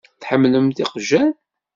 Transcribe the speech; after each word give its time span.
Tḥemmlemt 0.21 0.77
iqjan? 0.85 1.31